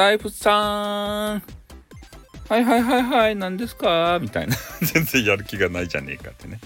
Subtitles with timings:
[0.00, 1.42] タイフさん。
[2.48, 4.18] はいはいはいはい何ですか？
[4.18, 4.56] みたいな。
[4.80, 6.58] 全然やる気がないじゃねえかってね、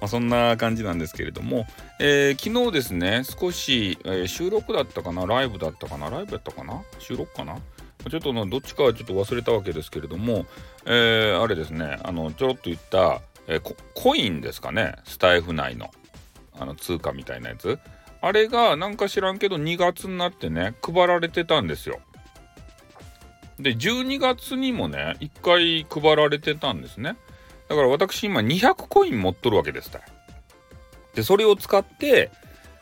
[0.00, 1.66] まあ、そんな感じなんですけれども、
[1.98, 5.26] えー、昨日ですね少し、えー、収録だったかな？
[5.26, 6.08] ライブだったかな？
[6.08, 6.80] ライブやったかな？
[6.98, 7.58] 収録かな？
[8.10, 10.46] ちょっとのどっちかはちょっと忘れたわけですけれども、
[10.86, 11.98] えー、あれですね。
[12.02, 14.94] あのちょろっと言った、えー、コインですかね？
[15.04, 15.90] スタイフ内の。
[16.58, 17.78] あの通貨みたいなやつ。
[18.22, 22.00] あれがなんか知らんけど2月になってね配られてたんですよ。
[23.62, 27.16] で12月にもね1回配られてたんですね。
[27.68, 29.92] だから私今200コイン持っとるわけです
[31.14, 32.32] でそれを使って、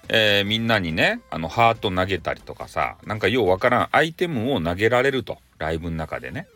[0.08, 6.46] えー、みんなにねあのハート投げたりとかさなんかようわからんアイテムを投げられるとライブの中でね。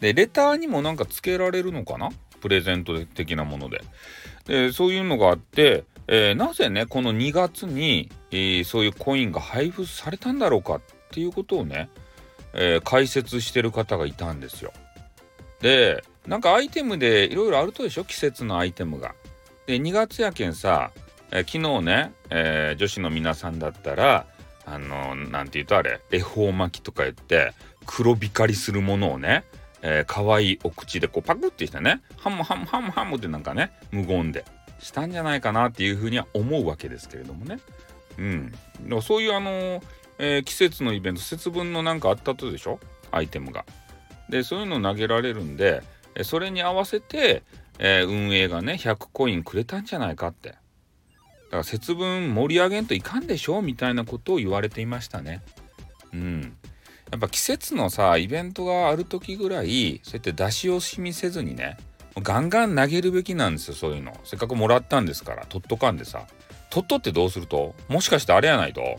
[0.00, 2.10] でレターにもなんかつけられるのかな？
[2.40, 3.82] プレゼント的なもので。
[4.46, 10.80] でそういうのがあってえー、なぜねこの2月に、えー、そういうコインが配布されたんだろうかっ
[11.10, 11.88] ていうことをね、
[12.54, 14.72] えー、解説してる方がいたんですよ。
[15.60, 18.04] でなんかアイテムでいろいろあるとでしょ？
[18.04, 19.14] 季節のアイテムが。
[19.66, 20.90] で2月やけんさ、
[21.30, 24.26] え昨日ね、え女子の皆さんだったら
[24.66, 26.00] あのなんて言うとあれ？
[26.10, 27.52] 恵方巻きとか言って
[27.86, 29.44] 黒光りするものをね
[29.86, 34.46] えー、可愛いお口でこうパクってしてねハムハムハムハムってなんかね無言で
[34.80, 37.58] したんじゃないかなっていうふうには思うわけですけれどもね。
[38.18, 39.02] うん。
[39.02, 39.82] そういうあの、
[40.18, 42.78] えー、季節のイベント節分のなんかあったとでしょ？
[43.10, 43.64] アイテムが。
[44.28, 45.82] でそういうの投げられるんで
[46.22, 47.42] それに合わせて、
[47.78, 50.50] えー、運営がね100コインくれたんじゃないかって。
[50.50, 53.62] だから節分盛り上げんといかんでしょ？
[53.62, 55.42] みたいなことを言われていましたね。
[56.12, 56.56] うん。
[57.12, 61.76] やっぱ季節のさイベントがある時ぐらいそうやって出し惜しみせずにね
[62.16, 66.26] ガンガン投げるべきなんですよそういうのせっかくもらったんですから取っとかんでさ
[66.70, 67.74] 取っとってどうすると？
[67.88, 68.98] もしかしてあれやないと？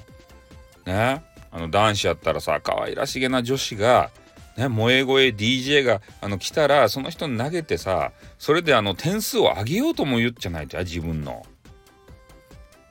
[0.86, 4.12] ねあの男子やったらさ可愛らしげな女子が
[4.58, 11.46] ね、萌え声 DJ があの来たらその人に投げてさそれであの点数を上げようとも言っちゃないと自分の。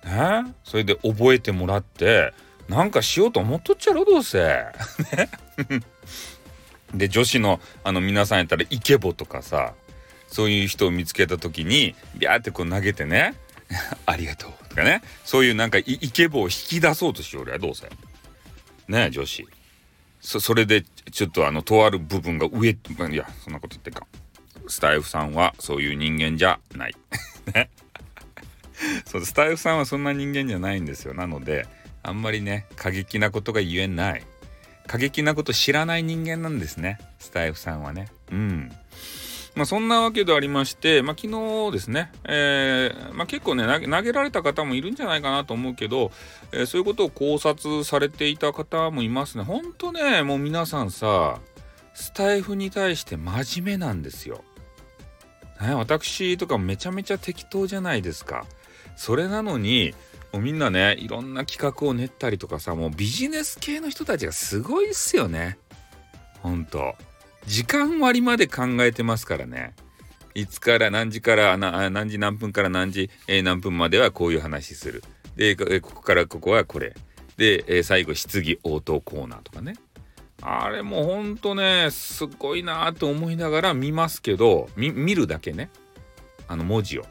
[0.04, 2.34] ねそれで覚えてもらって
[2.68, 4.38] なんかしようと思っとっちゃろどうせ。
[4.38, 5.30] ね
[6.94, 9.74] で女子のあの皆さんやったらイケボとかさ
[10.28, 13.34] そういう人を見つけた時にビャーってこう投げてね
[14.06, 15.02] ありがとうとかね。
[15.24, 17.88] そういうなんかイケボを引き出そうとしよう俺はどうせ。
[18.88, 19.46] ね女子。
[20.20, 22.76] それでちょっとあのとある部分が上い
[23.16, 24.06] やそんなこと言ってか。
[24.66, 26.94] スタイフさんはそういう人間じゃない。
[27.54, 27.70] ね。
[29.06, 31.14] そうスタイフさんはそんな人間じゃないんですよ。
[31.14, 31.66] なので
[32.02, 34.24] あんまりね過激なことが言えない。
[34.86, 36.98] 過激なこと知らない人間なんですね。
[37.18, 38.08] スタイフさんはね。
[38.30, 38.72] うん。
[39.54, 41.28] まあ、そんなわけでありまして、まあ、昨
[41.68, 46.10] 日ですね、えー、まあ、結構ね投げられた方もいるんじゃないかなと思うけど、
[46.50, 49.44] えー、そういうことを考察されていた方もいますね。
[49.44, 51.38] ほんとね、もう皆さんさ、
[51.94, 54.42] スタイフに対して真面目なんですよ。
[55.60, 58.46] ね、私とかめちゃめちゃ適当じゃないですか。
[58.96, 59.94] それなのに、
[60.32, 65.58] もうみんなね、いろんな企画を練ったりとかさ、もうビジネス系の人たちがすごいっすよね。
[66.42, 66.96] ほんと。
[67.46, 69.74] 時間割まで考えてますからね。
[70.34, 75.02] いつから何時から何時何分から何時、えー、何分まではこういう話する。
[75.36, 76.94] で、ここからここはこれ。
[77.36, 79.74] で、えー、最後質疑応答コーナーとかね。
[80.42, 85.70] あれもほんとね、すごいなと思いながら見ますけど、見るだけね。
[86.48, 87.04] あの文字を。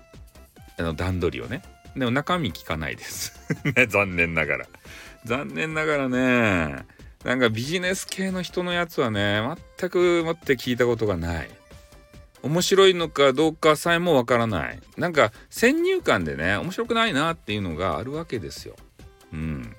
[0.78, 1.64] あの段取りをね。
[1.96, 3.34] でも中身聞かないです
[3.64, 3.88] ね。
[3.90, 4.66] 残念ながら。
[5.26, 6.86] 残念ながらね。
[7.24, 9.42] なんかビジネス系の人のやつはね、
[9.80, 11.50] 全くもって聞いたことがない。
[12.42, 14.80] 面白いのかどうかさえもわからない。
[14.98, 18.76] なんか先入観でね、面白くないなっていうのがあるわけですよ。
[19.32, 19.76] うん。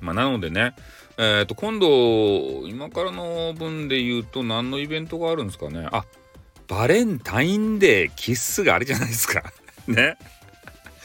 [0.00, 0.74] まあなのでね、
[1.16, 5.88] えっ、ー、と、今度、今からの分で言うと何のイベントがあるんですかね。
[5.90, 6.04] あ、
[6.68, 9.42] バレンタインデーキッスがあるじゃないですか。
[9.88, 10.18] ね。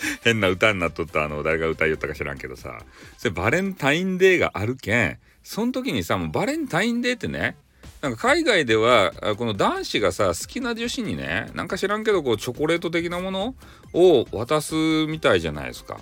[0.24, 2.80] 変な歌になっとったあの誰が歌いよったか知らんけどさ。
[3.18, 7.56] それバレンタインデーがあるけんその時にさもうバレンタインデーってね
[8.01, 13.56] なんか海外ではこの男子がさ好きな女子にねなんか知らんけどこうチョコレート的なもの
[13.94, 14.75] を渡す
[15.07, 16.00] みたいじゃないですか。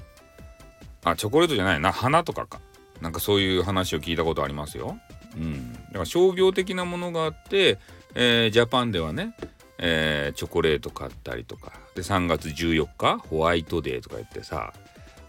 [1.04, 1.92] あチョコレートじゃないな。
[1.92, 2.60] 花とかか。
[3.02, 4.98] なんかそういう話を聞いたことありますよ。
[5.36, 5.74] うん。
[5.74, 7.80] だから商業的なものがあって、
[8.16, 9.36] えー、ジャパンではね
[9.80, 11.74] えー、チョコレート買ったりとか。
[11.96, 14.74] で3月14日ホワイトデーとか言ってさ。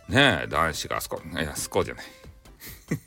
[0.08, 2.04] ねえ男子があそこいやあそこじゃない。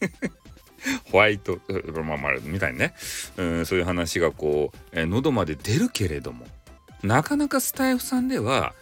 [1.12, 1.60] ホワイト
[2.04, 2.94] まあまあみたいにね、
[3.38, 6.46] うん、そういう話がこう、えー、喉まで出るけれども。
[7.04, 8.76] なかなかスタイフさんでは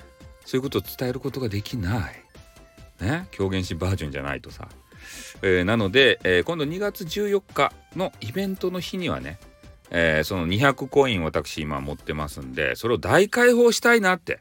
[0.46, 3.04] そういうことを伝えることができない。
[3.04, 4.68] ね狂言師バージョンじゃないとさ。
[5.42, 9.40] えー、なので、えー、今度2月14日のイベントの日にはね、
[9.91, 14.39] えー、その200コイン私今持ってますんでそれを大解放したいなって。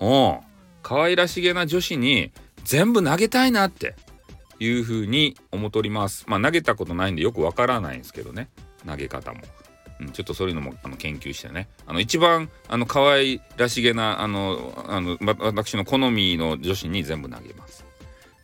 [0.00, 0.38] うん。
[0.82, 2.32] 可愛らしげな女子に
[2.64, 3.94] 全部投げたいなって。
[4.60, 6.24] いうふうに思っております。
[6.26, 8.48] まあ投げたことないんでよくわからないんですけどね。
[8.86, 9.40] 投げ方も。
[10.00, 11.68] うん、ちょっとそういうのもあの研究してね。
[11.86, 17.84] あの一番あの可愛らしげなあのあの、ま、私の好みの女子に全部投げます。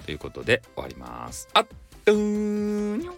[0.04, 1.48] ということで終わります。
[1.52, 1.66] あっ
[2.04, 3.16] とーにょ